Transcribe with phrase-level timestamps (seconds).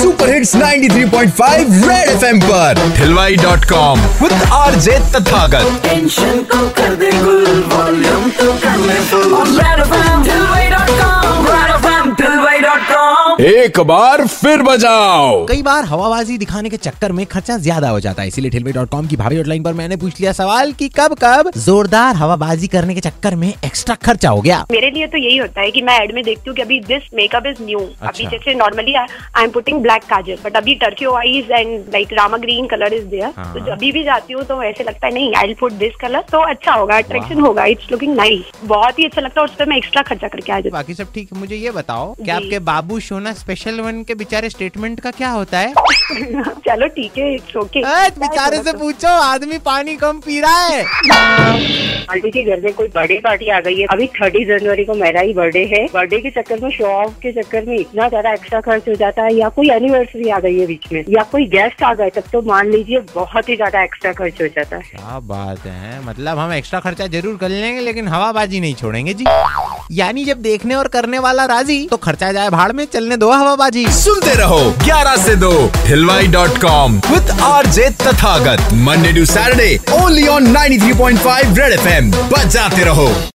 [0.00, 6.68] Super hits 93.5 red FM पर। Hilwai dot com with R J Tathagat tension को
[6.78, 7.10] कर दे।
[13.40, 18.22] एक बार फिर बजाओ। कई बार हवाबाजी दिखाने के चक्कर में खर्चा ज़्यादा हो जाता
[18.22, 21.14] है इसीलिए ठिलवे डॉट कॉम की भाभी हॉटलाइन पर मैंने पूछ लिया सवाल कि कब
[21.22, 24.58] कब जोरदार हवाबाजी करने के चक्कर में एक्स्ट्रा खर्चा हो गया?
[24.70, 27.02] मेरे लिए तो यही होता है कि मैं एड में देखती हूँ कि अभी दिस
[27.14, 31.14] मेकअप इज़ न्यू अभी अच्छा। जैसे normally I am putting black kajal but अभी turquoise
[31.14, 33.30] eyes and like Rama green colour is there.
[33.54, 36.42] तो जब भी जाती हूँ तो ऐसे लगता है नहीं आई पुट दिस कलर तो
[36.50, 39.76] अच्छा होगा अट्रैक्शन होगा इट्स लुकिंग नाइस बहुत ही अच्छा लगता है उस पर मैं
[39.76, 42.58] एक्स्ट्रा खर्चा करके आ जाती बाकी सब ठीक है मुझे ये बताओ कि जी। आपके
[42.70, 45.72] बाबू सोना स्पेशल वन के बेचारे स्टेटमेंट का क्या होता है?
[46.66, 47.80] चलो ठीक है इट्स ओके
[48.20, 50.82] बेचारे से पूछो आदमी पानी कम पी रहा है।
[52.10, 55.20] आंटी के घर में कोई बर्थडे पार्टी आ गई है। अभी थर्टी जनवरी को मेरा
[55.20, 58.60] ही बर्थडे है। बर्थडे के चक्कर में शो ऑफ़ के चक्कर में इतना ज़्यादा एक्स्ट्रा
[58.60, 61.82] खर्च हो जाता है या कोई एनिवर्सरी आ गई है बीच में या कोई गेस्ट
[61.82, 65.18] आ गए तब तो मान लीजिए बहुत ही ज़्यादा एक्स्ट्रा खर्च हो जाता है। क्या
[65.28, 69.24] बात है मतलब हम एक्स्ट्रा खर्चा ज़रूर कर लेंगे लेकिन हवाबाजी नहीं छोड़ेंगे जी।
[69.90, 73.84] यानी जब देखने और करने वाला राज़ी तो खर्चा जाए भाड़ में, चलने दो हवाबाजी।
[73.92, 75.50] सुनते रहो 11 से दो,
[75.86, 81.88] Hilwai dot com with R J Tathagat Monday to Saturday only on 93.5 red F
[81.88, 83.08] M बचाते रहो।